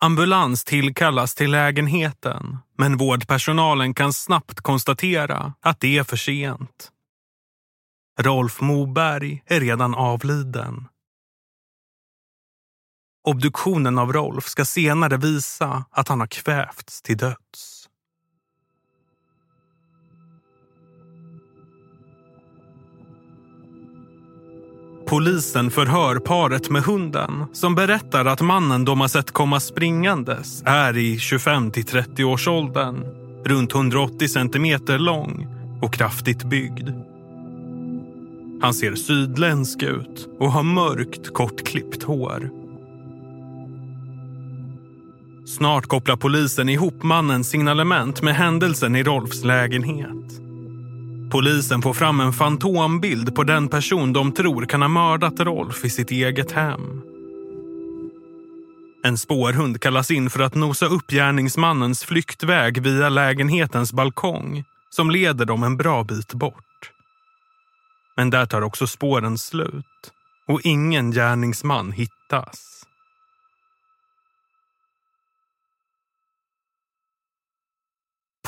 Ambulans 0.00 0.64
tillkallas 0.64 1.34
till 1.34 1.50
lägenheten 1.50 2.58
men 2.78 2.96
vårdpersonalen 2.96 3.94
kan 3.94 4.12
snabbt 4.12 4.60
konstatera 4.60 5.54
att 5.60 5.80
det 5.80 5.98
är 5.98 6.04
för 6.04 6.16
sent. 6.16 6.92
Rolf 8.20 8.60
Moberg 8.60 9.42
är 9.46 9.60
redan 9.60 9.94
avliden. 9.94 10.88
Obduktionen 13.22 13.98
av 13.98 14.12
Rolf 14.12 14.44
ska 14.44 14.64
senare 14.64 15.16
visa 15.16 15.84
att 15.90 16.08
han 16.08 16.20
har 16.20 16.26
kvävts 16.26 17.02
till 17.02 17.16
döds. 17.16 17.86
Polisen 25.06 25.70
förhör 25.70 26.18
paret 26.18 26.70
med 26.70 26.82
hunden 26.82 27.44
som 27.52 27.74
berättar 27.74 28.24
att 28.24 28.40
mannen 28.40 28.84
de 28.84 29.00
har 29.00 29.08
sett 29.08 29.30
komma 29.30 29.60
springandes 29.60 30.62
är 30.66 30.96
i 30.96 31.18
25 31.18 31.70
till 31.70 31.84
30 31.84 32.24
års 32.24 32.48
åldern, 32.48 33.04
runt 33.44 33.74
180 33.74 34.28
centimeter 34.28 34.98
lång 34.98 35.46
och 35.82 35.94
kraftigt 35.94 36.44
byggd. 36.44 36.88
Han 38.62 38.74
ser 38.74 38.94
sydländsk 38.94 39.82
ut 39.82 40.28
och 40.38 40.52
har 40.52 40.62
mörkt 40.62 41.34
kortklippt 41.34 42.02
hår. 42.02 42.59
Snart 45.50 45.86
kopplar 45.86 46.16
polisen 46.16 46.68
ihop 46.68 47.02
mannens 47.02 47.50
signalement 47.50 48.22
med 48.22 48.34
händelsen 48.34 48.96
i 48.96 49.02
Rolfs 49.02 49.44
lägenhet. 49.44 50.40
Polisen 51.32 51.82
får 51.82 51.94
fram 51.94 52.20
en 52.20 52.32
fantombild 52.32 53.34
på 53.34 53.42
den 53.42 53.68
person 53.68 54.12
de 54.12 54.32
tror 54.32 54.66
kan 54.66 54.82
ha 54.82 54.88
mördat 54.88 55.40
Rolf 55.40 55.84
i 55.84 55.90
sitt 55.90 56.10
eget 56.10 56.52
hem. 56.52 57.02
En 59.04 59.18
spårhund 59.18 59.80
kallas 59.80 60.10
in 60.10 60.30
för 60.30 60.40
att 60.40 60.54
nosa 60.54 60.86
upp 60.86 61.10
gärningsmannens 61.10 62.04
flyktväg 62.04 62.82
via 62.82 63.08
lägenhetens 63.08 63.92
balkong 63.92 64.64
som 64.90 65.10
leder 65.10 65.44
dem 65.44 65.62
en 65.62 65.76
bra 65.76 66.04
bit 66.04 66.34
bort. 66.34 66.90
Men 68.16 68.30
där 68.30 68.46
tar 68.46 68.62
också 68.62 68.86
spåren 68.86 69.38
slut 69.38 70.12
och 70.46 70.60
ingen 70.64 71.10
gärningsman 71.10 71.92
hittas. 71.92 72.79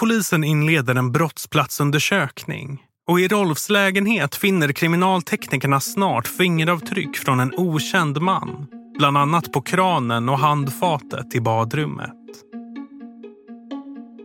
Polisen 0.03 0.45
inleder 0.45 0.95
en 0.95 1.13
brottsplatsundersökning 1.13 2.83
och 3.09 3.21
i 3.21 3.29
Rolfs 3.29 3.71
lägenhet 3.71 4.35
finner 4.35 4.73
kriminalteknikerna 4.73 5.81
snart 5.81 6.27
fingeravtryck 6.27 7.17
från 7.17 7.41
en 7.41 7.55
okänd 7.57 8.23
man. 8.23 8.67
Bland 8.99 9.17
annat 9.17 9.53
på 9.53 9.61
kranen 9.61 10.29
och 10.29 10.39
handfatet 10.39 11.35
i 11.35 11.41
badrummet. 11.41 12.11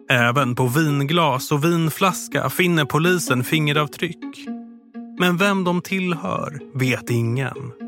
Även 0.10 0.56
på 0.56 0.68
vinglas 0.68 1.52
och 1.52 1.64
vinflaska 1.64 2.50
finner 2.50 2.86
polisen 2.86 3.44
fingeravtryck. 3.44 4.48
Men 5.20 5.38
vem 5.38 5.64
de 5.64 5.82
tillhör 5.82 6.60
vet 6.74 7.10
ingen. 7.10 7.87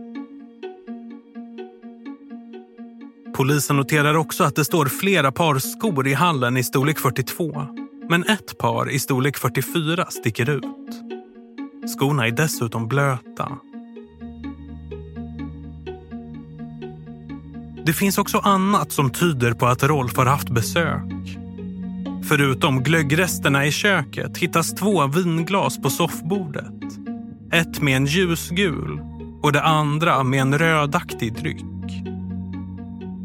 Polisen 3.40 3.76
noterar 3.76 4.16
också 4.16 4.44
att 4.44 4.56
det 4.56 4.66
står 4.66 4.86
flera 4.86 5.32
par 5.32 5.60
skor 5.60 6.08
i 6.08 6.14
hallen 6.14 6.58
i 6.58 6.64
storlek 6.64 7.00
42. 7.00 7.66
Men 8.10 8.24
ett 8.24 8.58
par 8.58 8.90
i 8.90 9.00
storlek 9.00 9.38
44 9.38 10.06
sticker 10.06 10.50
ut. 10.50 10.64
Skorna 11.96 12.28
är 12.28 12.32
dessutom 12.32 12.88
blöta. 12.88 13.52
Det 17.86 17.94
finns 17.94 18.18
också 18.18 18.38
annat 18.38 18.92
som 18.92 19.10
tyder 19.10 19.54
på 19.54 19.68
att 19.68 19.84
Rolf 19.84 20.18
har 20.18 20.26
haft 20.26 20.50
besök. 20.50 21.38
Förutom 22.28 22.84
glöggresterna 22.84 23.66
i 23.66 23.72
köket 23.72 24.38
hittas 24.38 24.76
två 24.76 25.08
vinglas 25.08 25.82
på 25.82 25.90
soffbordet. 25.90 26.84
Ett 27.52 27.82
med 27.82 27.96
en 27.96 28.06
ljusgul 28.06 29.00
och 29.42 29.52
det 29.52 29.62
andra 29.62 30.24
med 30.24 30.42
en 30.42 30.58
rödaktig 30.58 31.34
dryck. 31.34 31.69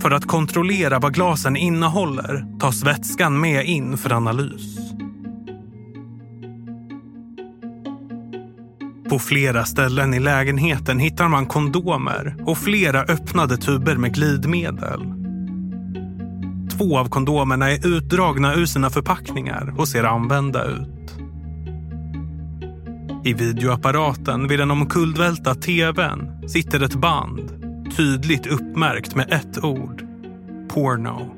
För 0.04 0.10
att 0.10 0.24
kontrollera 0.24 0.98
vad 0.98 1.14
glasen 1.14 1.56
innehåller 1.56 2.58
tas 2.58 2.84
vätskan 2.84 3.40
med 3.40 3.66
in 3.66 3.98
för 3.98 4.12
analys. 4.12 4.78
På 9.08 9.18
flera 9.18 9.64
ställen 9.64 10.14
i 10.14 10.20
lägenheten 10.20 10.98
hittar 10.98 11.28
man 11.28 11.46
kondomer 11.46 12.36
och 12.46 12.58
flera 12.58 13.02
öppnade 13.02 13.56
tuber 13.56 13.96
med 13.96 14.14
glidmedel. 14.14 15.00
Två 16.78 16.98
av 16.98 17.08
kondomerna 17.08 17.70
är 17.70 17.86
utdragna 17.86 18.54
ur 18.54 18.66
sina 18.66 18.90
förpackningar 18.90 19.74
och 19.78 19.88
ser 19.88 20.04
använda 20.04 20.64
ut. 20.64 21.16
I 23.24 23.34
videoapparaten 23.34 24.48
vid 24.48 24.58
den 24.58 24.70
omkullvälta 24.70 25.54
tvn 25.54 26.48
sitter 26.48 26.82
ett 26.82 26.94
band 26.94 27.63
tydligt 27.96 28.46
uppmärkt 28.46 29.14
med 29.14 29.32
ett 29.32 29.64
ord. 29.64 30.06
Porno. 30.68 31.34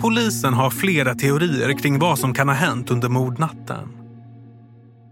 Polisen 0.00 0.54
har 0.54 0.70
flera 0.70 1.14
teorier 1.14 1.78
kring 1.78 1.98
vad 1.98 2.18
som 2.18 2.34
kan 2.34 2.48
ha 2.48 2.54
hänt 2.54 2.90
under 2.90 3.08
mordnatten. 3.08 3.88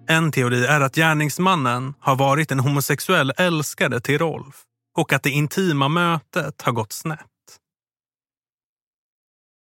En 0.09 0.33
teori 0.33 0.67
är 0.67 0.81
att 0.81 0.95
gärningsmannen 0.95 1.95
har 2.01 2.17
varit 2.17 2.53
en 2.53 2.61
homosexuell 2.61 3.33
älskare 3.37 4.01
till 4.01 4.19
Rolf 4.19 4.63
och 4.97 5.13
att 5.13 5.23
det 5.23 5.31
intima 5.31 5.89
mötet 5.89 6.63
har 6.63 6.73
gått 6.73 6.93
snett. 6.93 7.21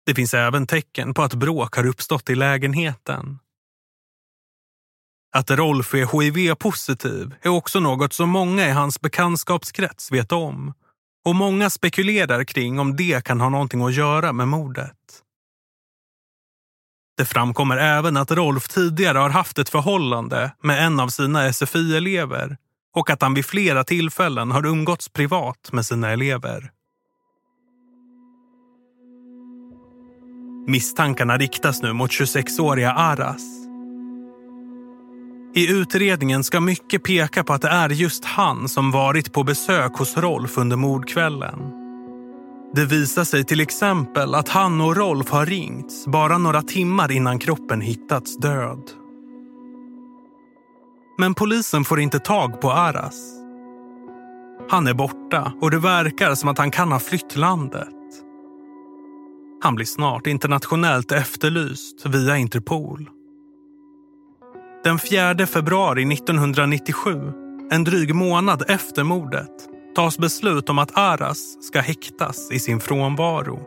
Det 0.06 0.16
finns 0.16 0.34
även 0.34 0.68
tecken 0.68 1.14
på 1.14 1.24
att 1.24 1.34
bråk 1.34 1.76
har 1.76 1.86
uppstått 1.86 2.30
i 2.30 2.36
lägenheten 2.36 3.40
att 5.36 5.52
Rolf 5.52 5.94
är 5.94 6.22
hiv-positiv 6.22 7.36
är 7.42 7.50
också 7.50 7.80
något 7.80 8.14
som 8.14 8.30
många 8.30 8.68
i 8.68 8.72
hans 8.72 9.02
bekantskapskrets 9.02 10.12
vet 10.12 10.32
om. 10.32 10.74
Och 11.26 11.36
många 11.36 11.70
spekulerar 11.70 12.44
kring 12.44 12.80
om 12.80 12.96
det 12.96 13.26
kan 13.26 13.42
ha 13.42 13.50
någonting 13.50 13.84
att 13.86 13.94
göra 13.94 14.34
med 14.34 14.48
mordet. 14.48 14.98
Det 17.18 17.26
framkommer 17.26 17.78
även 17.78 18.18
att 18.18 18.32
Rolf 18.32 18.68
tidigare 18.68 19.18
har 19.18 19.30
haft 19.30 19.58
ett 19.60 19.70
förhållande 19.70 20.52
med 20.62 20.86
en 20.86 21.00
av 21.00 21.08
sina 21.08 21.54
SFI-elever 21.54 22.58
och 22.96 23.10
att 23.10 23.22
han 23.22 23.34
vid 23.34 23.46
flera 23.46 23.84
tillfällen 23.84 24.52
har 24.52 24.66
umgåtts 24.66 25.10
privat 25.10 25.70
med 25.72 25.86
sina 25.86 26.12
elever. 26.12 26.72
Misstankarna 30.68 31.38
riktas 31.38 31.82
nu 31.82 31.94
mot 31.94 32.12
26-åriga 32.12 32.92
Aras 32.92 33.65
i 35.58 35.72
utredningen 35.72 36.44
ska 36.44 36.60
mycket 36.62 37.04
peka 37.04 37.44
på 37.44 37.54
att 37.54 37.62
det 37.62 37.68
är 37.68 37.90
just 37.90 38.26
han 38.26 38.70
som 38.70 38.92
varit 38.92 39.34
på 39.34 39.44
besök 39.44 39.98
hos 39.98 40.18
Rolf 40.18 40.58
under 40.58 40.78
mordkvällen. 40.78 41.60
Det 42.74 42.86
visar 42.86 43.24
sig 43.24 43.44
till 43.44 43.60
exempel 43.60 44.36
att 44.36 44.50
han 44.50 44.82
och 44.82 44.96
Rolf 44.96 45.30
har 45.30 45.46
ringts 45.46 46.08
bara 46.08 46.38
några 46.38 46.62
timmar 46.62 47.12
innan 47.12 47.40
kroppen 47.40 47.82
hittats 47.82 48.38
död. 48.38 48.82
Men 51.18 51.34
polisen 51.34 51.86
får 51.86 52.00
inte 52.00 52.20
tag 52.20 52.62
på 52.62 52.72
Aras. 52.72 53.34
Han 54.70 54.88
är 54.88 54.94
borta 54.94 55.54
och 55.62 55.72
det 55.72 55.80
verkar 55.80 56.36
som 56.36 56.50
att 56.50 56.58
han 56.58 56.72
kan 56.72 56.92
ha 56.92 57.00
flytt 57.00 57.36
landet. 57.36 57.90
Han 59.62 59.76
blir 59.76 59.86
snart 59.86 60.28
internationellt 60.28 61.12
efterlyst 61.12 62.06
via 62.06 62.38
Interpol. 62.38 63.10
Den 64.86 65.00
4 65.00 65.48
februari 65.48 66.14
1997, 66.14 67.32
en 67.72 67.84
dryg 67.84 68.16
månad 68.16 68.64
efter 68.68 69.04
mordet, 69.04 69.52
tas 69.96 70.18
beslut 70.18 70.70
om 70.70 70.80
att 70.80 70.98
Aras 70.98 71.66
ska 71.68 71.80
häktas 71.80 72.52
i 72.52 72.60
sin 72.60 72.80
frånvaro. 72.80 73.60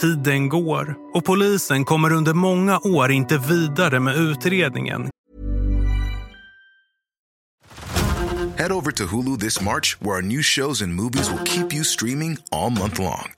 Tiden 0.00 0.48
går 0.48 0.96
och 1.14 1.24
polisen 1.24 1.84
kommer 1.84 2.12
under 2.12 2.34
många 2.34 2.78
år 2.78 3.10
inte 3.10 3.38
vidare 3.38 4.00
med 4.00 4.16
utredningen. 4.16 5.10
Head 8.58 8.72
over 8.72 8.90
to 8.90 9.04
Hulu 9.04 9.36
this 9.36 9.60
March, 9.60 9.96
where 10.00 10.12
our 10.12 10.22
new 10.22 10.42
shows 10.42 10.82
and 10.82 10.94
movies 10.94 11.30
will 11.30 11.46
keep 11.46 11.74
you 11.74 11.84
streaming 11.84 12.36
all 12.50 12.70
month 12.70 13.00
long. 13.00 13.37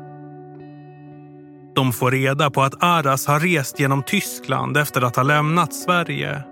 De 1.75 1.93
får 1.93 2.11
reda 2.11 2.49
på 2.49 2.61
att 2.61 2.83
Aras 2.83 3.27
har 3.27 3.39
rest 3.39 3.79
genom 3.79 4.03
Tyskland 4.03 4.77
efter 4.77 5.01
att 5.01 5.15
ha 5.15 5.23
lämnat 5.23 5.73
Sverige. 5.73 6.43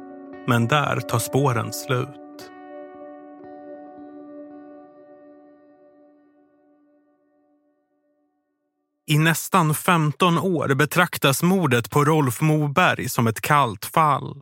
Men 0.48 0.68
där 0.68 1.00
tar 1.00 1.20
spåren 1.20 1.74
slut. 1.74 2.20
I 9.08 9.18
nästan 9.18 9.76
15 9.76 10.40
år 10.40 10.76
betraktas 10.76 11.44
mordet 11.44 11.90
på 11.90 12.06
Rolf 12.06 12.42
Moberg 12.42 13.10
som 13.10 13.28
ett 13.28 13.42
kallt 13.42 13.86
fall. 13.86 14.42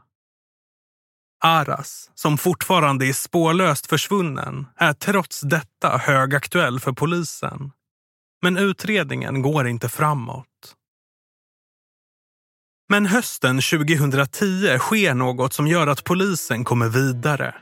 Aras, 1.43 2.11
som 2.15 2.37
fortfarande 2.37 3.05
är 3.05 3.13
spårlöst 3.13 3.87
försvunnen, 3.87 4.67
är 4.77 4.93
trots 4.93 5.41
detta 5.41 5.97
högaktuell 5.97 6.79
för 6.79 6.91
polisen. 6.91 7.71
Men 8.41 8.58
utredningen 8.58 9.41
går 9.41 9.67
inte 9.67 9.89
framåt. 9.89 10.45
Men 12.89 13.06
hösten 13.06 13.62
2010 13.62 14.78
sker 14.78 15.13
något 15.13 15.54
som 15.54 15.67
gör 15.67 15.88
att 15.88 16.04
polisen 16.04 16.63
kommer 16.63 16.89
vidare. 16.89 17.56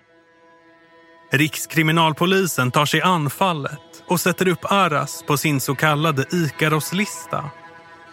Rikskriminalpolisen 1.32 2.72
tar 2.72 2.86
sig 2.86 3.02
anfallet 3.02 4.04
och 4.08 4.20
sätter 4.20 4.48
upp 4.48 4.72
Aras 4.72 5.24
på 5.28 5.38
sin 5.38 5.60
så 5.60 5.76
kallade 5.76 6.26
Ikaros-lista. 6.32 7.50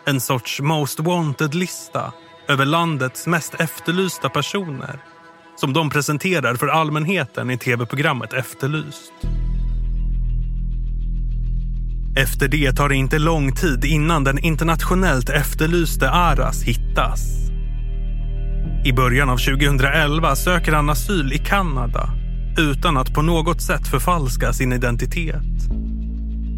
En 0.04 0.20
sorts 0.20 0.60
Most 0.60 1.00
Wanted-lista 1.00 2.12
över 2.48 2.64
landets 2.64 3.26
mest 3.26 3.54
efterlysta 3.54 4.28
personer 4.28 5.00
som 5.56 5.72
de 5.72 5.90
presenterar 5.90 6.54
för 6.54 6.68
allmänheten 6.68 7.50
i 7.50 7.58
tv-programmet 7.58 8.32
Efterlyst. 8.32 9.12
Efter 12.16 12.48
det 12.48 12.72
tar 12.72 12.88
det 12.88 12.96
inte 12.96 13.18
lång 13.18 13.52
tid 13.52 13.84
innan 13.84 14.24
den 14.24 14.38
internationellt 14.38 15.28
efterlyste 15.28 16.10
Aras 16.10 16.62
hittas. 16.62 17.50
I 18.84 18.92
början 18.92 19.30
av 19.30 19.36
2011 19.36 20.36
söker 20.36 20.72
han 20.72 20.90
asyl 20.90 21.32
i 21.32 21.38
Kanada 21.38 22.10
utan 22.58 22.96
att 22.96 23.14
på 23.14 23.22
något 23.22 23.60
sätt 23.60 23.88
förfalska 23.88 24.52
sin 24.52 24.72
identitet. 24.72 25.70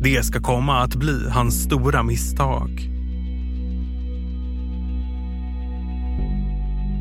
Det 0.02 0.24
ska 0.24 0.40
komma 0.40 0.80
att 0.80 0.94
bli 0.94 1.30
hans 1.30 1.62
stora 1.62 2.02
misstag. 2.02 2.90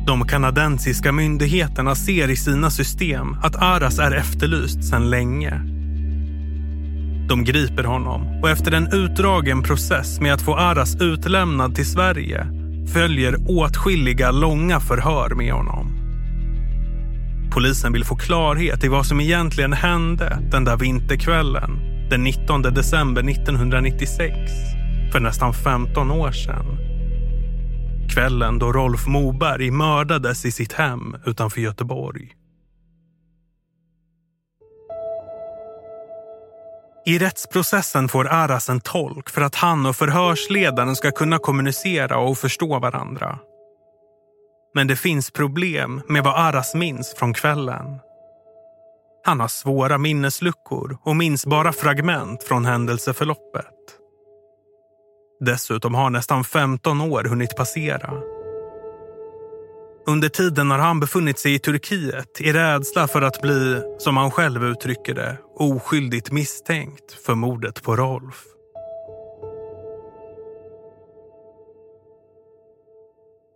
De 0.06 0.26
kanadensiska 0.28 1.12
myndigheterna 1.12 1.94
ser 1.94 2.30
i 2.30 2.36
sina 2.36 2.70
system 2.70 3.36
att 3.42 3.56
Aras 3.56 3.98
är 3.98 4.12
efterlyst 4.12 4.84
sedan 4.84 5.10
länge. 5.10 5.73
De 7.28 7.44
griper 7.44 7.84
honom 7.84 8.40
och 8.42 8.50
efter 8.50 8.72
en 8.72 8.92
utdragen 8.92 9.62
process 9.62 10.20
med 10.20 10.34
att 10.34 10.42
få 10.42 10.56
Aras 10.56 10.96
utlämnad 11.00 11.74
till 11.74 11.90
Sverige 11.90 12.46
följer 12.92 13.36
åtskilliga 13.48 14.30
långa 14.30 14.80
förhör 14.80 15.34
med 15.34 15.52
honom. 15.52 16.04
Polisen 17.54 17.92
vill 17.92 18.04
få 18.04 18.16
klarhet 18.16 18.84
i 18.84 18.88
vad 18.88 19.06
som 19.06 19.20
egentligen 19.20 19.72
hände 19.72 20.38
den 20.50 20.64
där 20.64 20.76
vinterkvällen 20.76 21.70
den 22.10 22.24
19 22.24 22.62
december 22.62 23.30
1996, 23.30 24.34
för 25.12 25.20
nästan 25.20 25.54
15 25.54 26.10
år 26.10 26.32
sedan. 26.32 26.78
Kvällen 28.14 28.58
då 28.58 28.72
Rolf 28.72 29.06
Moberg 29.06 29.70
mördades 29.70 30.44
i 30.44 30.52
sitt 30.52 30.72
hem 30.72 31.16
utanför 31.26 31.60
Göteborg. 31.60 32.32
I 37.06 37.18
rättsprocessen 37.18 38.08
får 38.08 38.28
Aras 38.28 38.68
en 38.68 38.80
tolk 38.80 39.30
för 39.30 39.42
att 39.42 39.54
han 39.54 39.86
och 39.86 39.96
förhörsledaren 39.96 40.96
ska 40.96 41.10
kunna 41.10 41.38
kommunicera 41.38 42.18
och 42.18 42.38
förstå 42.38 42.78
varandra. 42.78 43.38
Men 44.74 44.86
det 44.86 44.96
finns 44.96 45.30
problem 45.30 46.02
med 46.08 46.24
vad 46.24 46.34
Aras 46.34 46.74
minns 46.74 47.14
från 47.14 47.34
kvällen. 47.34 47.98
Han 49.24 49.40
har 49.40 49.48
svåra 49.48 49.98
minnesluckor 49.98 50.98
och 51.04 51.16
minns 51.16 51.46
bara 51.46 51.72
fragment 51.72 52.42
från 52.42 52.64
händelseförloppet. 52.64 53.74
Dessutom 55.40 55.94
har 55.94 56.10
nästan 56.10 56.44
15 56.44 57.00
år 57.00 57.24
hunnit 57.24 57.56
passera. 57.56 58.33
Under 60.06 60.28
tiden 60.28 60.70
har 60.70 60.78
han 60.78 61.00
befunnit 61.00 61.38
sig 61.38 61.54
i 61.54 61.58
Turkiet 61.58 62.40
i 62.40 62.52
rädsla 62.52 63.08
för 63.08 63.22
att 63.22 63.42
bli, 63.42 63.82
som 63.98 64.16
han 64.16 64.30
själv 64.30 64.64
uttrycker 64.64 65.14
det, 65.14 65.38
oskyldigt 65.54 66.32
misstänkt 66.32 67.12
för 67.26 67.34
mordet 67.34 67.82
på 67.82 67.96
Rolf. 67.96 68.44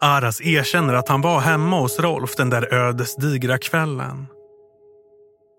Aras 0.01 0.41
erkänner 0.41 0.95
att 0.95 1.09
han 1.09 1.21
var 1.21 1.41
hemma 1.41 1.81
hos 1.81 1.99
Rolf 1.99 2.37
den 2.37 2.51
där 2.51 2.75
ödesdigra 2.75 3.59
kvällen. 3.59 4.27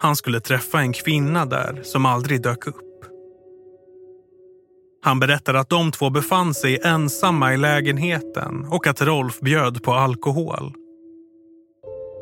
Han 0.01 0.15
skulle 0.15 0.39
träffa 0.39 0.79
en 0.79 0.93
kvinna 0.93 1.45
där 1.45 1.81
som 1.83 2.05
aldrig 2.05 2.41
dök 2.41 2.67
upp. 2.67 2.88
Han 5.01 5.19
berättar 5.19 5.53
att 5.53 5.69
de 5.69 5.91
två 5.91 6.09
befann 6.09 6.53
sig 6.53 6.79
ensamma 6.83 7.53
i 7.53 7.57
lägenheten 7.57 8.65
och 8.71 8.87
att 8.87 9.01
Rolf 9.01 9.39
bjöd 9.39 9.83
på 9.83 9.93
alkohol. 9.93 10.73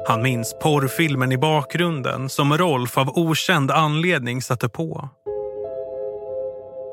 Han 0.07 0.21
minns 0.21 0.55
porrfilmen 0.61 1.31
i 1.31 1.37
bakgrunden 1.37 2.29
som 2.29 2.57
Rolf 2.57 2.97
av 2.97 3.09
okänd 3.09 3.71
anledning 3.71 4.41
satte 4.41 4.69
på. 4.69 5.09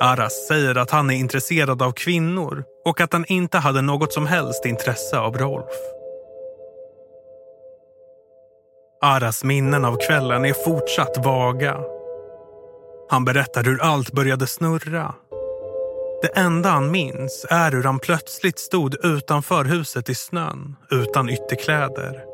Aras 0.01 0.47
säger 0.49 0.75
att 0.75 0.91
han 0.91 1.11
är 1.11 1.15
intresserad 1.15 1.83
av 1.83 1.93
kvinnor 1.93 2.65
och 2.85 3.01
att 3.01 3.13
han 3.13 3.25
inte 3.29 3.59
hade 3.59 3.83
något 3.83 4.13
som 4.13 4.27
helst 4.27 4.67
intresse 4.67 5.19
av 5.19 5.39
Rolf. 5.39 5.75
Aras 9.03 9.45
minnen 9.45 9.85
av 9.85 9.97
kvällen 10.07 10.45
är 10.45 10.65
fortsatt 10.65 11.25
vaga. 11.25 11.81
Han 13.09 13.25
berättar 13.25 13.65
hur 13.65 13.83
allt 13.83 14.13
började 14.13 14.47
snurra 14.47 15.15
det 16.25 16.41
enda 16.41 16.69
han 16.69 16.91
minns 16.91 17.47
är 17.51 17.73
hur 17.73 17.85
han 17.85 17.99
plötsligt 17.99 18.59
stod 18.59 19.05
utanför 19.05 19.65
huset 19.65 20.09
i 20.09 20.15
snön 20.15 20.77
utan 20.91 21.31
ytterkläder. 21.31 22.25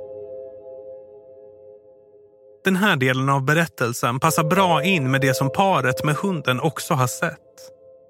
Den 2.65 2.77
här 2.77 2.97
delen 2.97 3.29
av 3.29 3.45
berättelsen 3.45 4.21
passar 4.21 4.45
bra 4.45 4.85
in 4.85 5.11
med 5.11 5.21
det 5.21 5.35
som 5.35 5.53
paret 5.53 6.05
med 6.05 6.15
hunden 6.15 6.61
också 6.61 6.95
har 6.95 7.07
sett. 7.07 7.39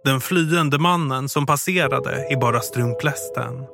Den 0.04 0.20
flyende 0.20 0.78
mannen 0.78 1.28
som 1.28 1.46
passerade 1.46 2.32
i 2.32 2.36
bara 2.36 2.60
strumplästen. 2.60 3.66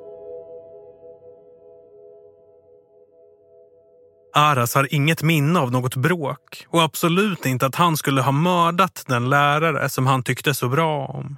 Aras 4.35 4.75
har 4.75 4.95
inget 4.95 5.23
minne 5.23 5.61
av 5.61 5.73
något 5.73 5.97
bråk 5.97 6.67
och 6.69 6.83
absolut 6.83 7.47
inte 7.47 7.67
att 7.67 7.75
han 7.75 7.97
skulle 7.97 8.23
ha 8.23 8.33
mördat 8.33 9.05
den 9.07 9.29
lärare 9.31 9.89
som 9.89 10.07
han 10.07 10.23
tyckte 10.23 10.55
så 10.55 10.69
bra 10.69 11.07
om. 11.07 11.37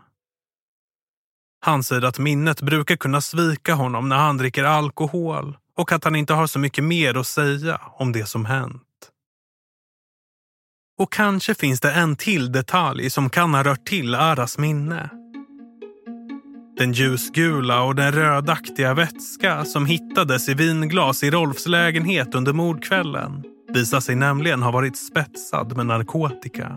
Han 1.60 1.82
säger 1.82 2.02
att 2.02 2.18
minnet 2.18 2.62
brukar 2.62 2.96
kunna 2.96 3.20
svika 3.20 3.74
honom 3.74 4.08
när 4.08 4.16
han 4.16 4.36
dricker 4.36 4.64
alkohol 4.64 5.56
och 5.76 5.92
att 5.92 6.04
han 6.04 6.16
inte 6.16 6.34
har 6.34 6.46
så 6.46 6.58
mycket 6.58 6.84
mer 6.84 7.14
att 7.14 7.26
säga 7.26 7.80
om 7.92 8.12
det 8.12 8.26
som 8.26 8.44
hänt. 8.44 8.82
Och 10.98 11.12
kanske 11.12 11.54
finns 11.54 11.80
det 11.80 11.92
en 11.92 12.16
till 12.16 12.52
detalj 12.52 13.10
som 13.10 13.30
kan 13.30 13.54
ha 13.54 13.62
rört 13.62 13.86
till 13.86 14.14
Aras 14.14 14.58
minne. 14.58 15.10
Den 16.78 16.92
ljusgula 16.92 17.82
och 17.82 17.94
den 17.94 18.12
rödaktiga 18.12 18.94
vätska 18.94 19.64
som 19.64 19.86
hittades 19.86 20.48
i 20.48 20.54
vinglas 20.54 21.22
i 21.22 21.30
Rolfs 21.30 21.66
lägenhet 21.66 22.34
under 22.34 22.52
mordkvällen 22.52 23.44
visar 23.74 24.00
sig 24.00 24.14
nämligen 24.14 24.62
ha 24.62 24.70
varit 24.70 24.98
spetsad 24.98 25.76
med 25.76 25.86
narkotika. 25.86 26.76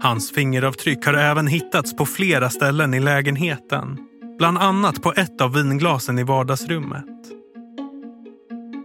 Hans 0.00 0.32
fingeravtryck 0.32 1.06
har 1.06 1.14
även 1.14 1.46
hittats 1.46 1.96
på 1.96 2.06
flera 2.06 2.50
ställen 2.50 2.94
i 2.94 3.00
lägenheten. 3.00 3.98
Bland 4.38 4.58
annat 4.58 5.02
på 5.02 5.12
ett 5.16 5.40
av 5.40 5.52
vinglasen 5.52 6.18
i 6.18 6.22
vardagsrummet. 6.22 7.04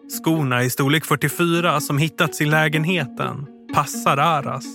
Skorna 0.09 0.63
i 0.63 0.69
storlek 0.69 1.05
44 1.05 1.81
som 1.81 1.97
hittats 1.97 2.41
i 2.41 2.45
lägenheten 2.45 3.45
passar 3.73 4.17
Aras. 4.17 4.65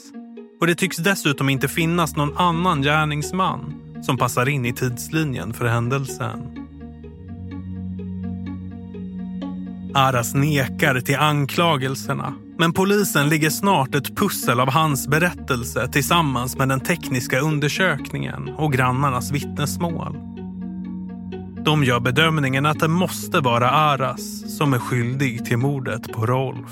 Och 0.61 0.67
det 0.67 0.75
tycks 0.75 0.97
dessutom 0.97 1.49
inte 1.49 1.69
finnas 1.69 2.17
någon 2.17 2.37
annan 2.37 2.83
gärningsman 2.83 3.75
som 4.03 4.19
passar 4.19 4.49
in 4.49 4.67
i 4.67 4.73
tidslinjen 4.73 5.55
för 5.55 5.67
händelsen. 5.67 6.67
Aras 9.95 10.35
nekar 10.35 11.01
till 11.01 11.17
anklagelserna 11.17 12.35
men 12.59 12.73
polisen 12.73 13.29
ligger 13.29 13.51
snart 13.51 13.95
ett 13.95 14.17
pussel 14.17 14.61
av 14.61 14.71
hans 14.71 15.09
berättelse 15.09 15.89
tillsammans 15.89 16.57
med 16.59 16.69
den 16.69 16.81
tekniska 16.81 17.41
undersökningen 17.41 18.49
och 18.49 18.73
grannarnas 18.73 19.31
vittnesmål. 19.31 20.17
De 21.65 21.85
gör 21.85 22.01
bedömningen 22.01 22.67
att 22.67 22.81
det 22.81 22.89
måste 22.89 23.41
vara 23.41 23.71
Aras 23.71 24.57
som 24.59 24.75
är 24.75 24.79
skyldig 24.79 25.45
till 25.45 25.57
mordet 25.57 26.13
på 26.13 26.27
Rolf. 26.27 26.71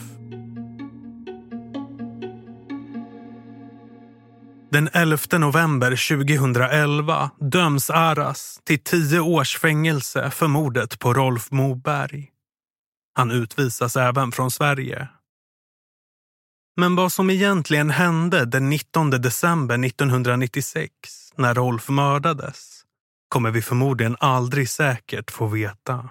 Den 4.71 4.89
11 4.93 5.19
november 5.39 6.17
2011 6.17 7.31
döms 7.41 7.91
Aras 7.91 8.61
till 8.65 8.79
tio 8.79 9.21
års 9.21 9.59
fängelse 9.59 10.31
för 10.31 10.47
mordet 10.47 10.99
på 10.99 11.15
Rolf 11.15 11.51
Moberg. 11.51 12.31
Han 13.15 13.31
utvisas 13.31 13.97
även 13.97 14.33
från 14.33 14.51
Sverige. 14.51 15.09
Men 16.77 16.97
vad 16.97 17.13
som 17.13 17.31
egentligen 17.31 17.91
hände 17.91 18.45
den 18.45 18.71
19 18.71 19.11
december 19.11 19.87
1996 19.87 20.93
när 21.37 21.55
Rolf 21.55 21.89
mördades 21.89 22.85
kommer 23.29 23.51
vi 23.51 23.63
förmodligen 23.63 24.17
aldrig 24.21 24.69
säkert 24.69 25.31
få 25.31 25.47
veta. 25.47 26.09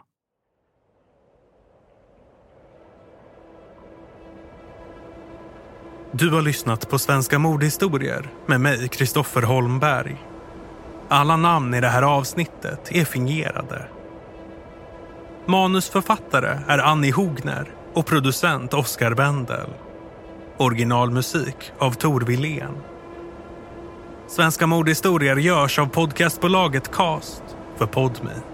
Du 6.12 6.30
har 6.30 6.42
lyssnat 6.42 6.90
på 6.90 7.00
Svenska 7.00 7.40
mordhistorier 7.40 8.30
med 8.46 8.62
mig, 8.62 8.88
Kristoffer 8.88 9.42
Holmberg. 9.42 10.18
Alla 11.10 11.36
namn 11.36 11.74
i 11.74 11.82
det 11.82 11.88
här 11.88 12.02
avsnittet 12.02 12.92
är 12.92 13.06
fingerade. 13.06 13.88
Manusförfattare 15.46 16.60
är 16.68 16.80
Annie 16.80 17.12
Hogner 17.12 17.72
och 17.94 18.06
producent 18.06 18.74
Oskar 18.74 19.12
Wendel. 19.12 19.70
Originalmusik 20.64 21.72
av 21.80 21.92
Tor 21.92 22.22
Wilén. 22.22 22.72
Svenska 24.28 24.68
mordhistorier 24.68 25.36
görs 25.36 25.80
av 25.80 25.86
podcastbolaget 25.86 26.92
Cast 26.92 27.44
för 27.78 27.86
Podme. 27.86 28.53